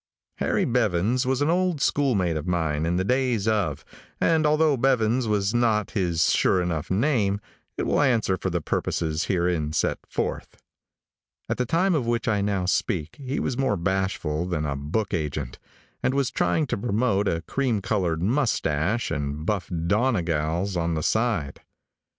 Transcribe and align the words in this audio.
Harry 0.37 0.65
Bevans 0.65 1.27
was 1.27 1.43
an 1.43 1.51
old 1.51 1.79
schoolmate 1.79 2.35
of 2.35 2.47
mine 2.47 2.87
in 2.87 2.95
the 2.95 3.03
days 3.03 3.47
of 3.47 3.85
and 4.19 4.47
although 4.47 4.75
Bevans 4.75 5.27
was 5.27 5.53
not 5.53 5.91
his 5.91 6.31
sure 6.31 6.59
enough 6.59 6.89
name, 6.89 7.39
it 7.77 7.83
will 7.85 8.01
answer 8.01 8.35
for 8.35 8.49
the 8.49 8.61
purposes 8.61 9.25
herein 9.25 9.73
set 9.73 9.99
forth. 10.09 10.57
At 11.47 11.57
the 11.57 11.67
time 11.67 11.93
of 11.93 12.07
which 12.07 12.27
I 12.27 12.41
now 12.41 12.65
speak 12.65 13.15
he 13.21 13.39
was 13.39 13.59
more 13.59 13.77
bashful 13.77 14.47
than 14.47 14.65
a 14.65 14.75
book 14.75 15.13
agent, 15.13 15.59
and 16.01 16.15
was 16.15 16.31
trying 16.31 16.65
to 16.65 16.77
promote 16.79 17.27
a 17.27 17.43
cream 17.43 17.79
colored 17.79 18.23
mustache 18.23 19.11
and 19.11 19.45
buff 19.45 19.69
"Donegals" 19.69 20.75
on 20.75 20.95
the 20.95 21.03
side. 21.03 21.61